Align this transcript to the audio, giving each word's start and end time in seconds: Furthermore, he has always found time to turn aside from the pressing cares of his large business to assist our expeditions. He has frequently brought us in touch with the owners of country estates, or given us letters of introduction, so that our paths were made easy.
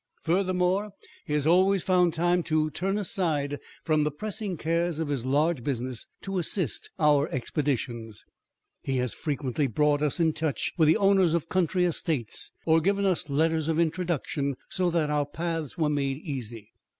Furthermore, 0.23 0.93
he 1.27 1.33
has 1.33 1.45
always 1.45 1.83
found 1.83 2.11
time 2.11 2.41
to 2.41 2.71
turn 2.71 2.97
aside 2.97 3.59
from 3.83 4.03
the 4.03 4.09
pressing 4.09 4.57
cares 4.57 4.97
of 4.97 5.09
his 5.09 5.27
large 5.27 5.63
business 5.63 6.07
to 6.23 6.39
assist 6.39 6.89
our 6.97 7.27
expeditions. 7.29 8.25
He 8.81 8.97
has 8.97 9.13
frequently 9.13 9.67
brought 9.67 10.01
us 10.01 10.19
in 10.19 10.33
touch 10.33 10.71
with 10.75 10.87
the 10.87 10.97
owners 10.97 11.35
of 11.35 11.49
country 11.49 11.85
estates, 11.85 12.51
or 12.65 12.81
given 12.81 13.05
us 13.05 13.29
letters 13.29 13.67
of 13.67 13.79
introduction, 13.79 14.55
so 14.71 14.89
that 14.89 15.11
our 15.11 15.27
paths 15.27 15.77
were 15.77 15.87
made 15.87 16.17
easy. 16.17 16.71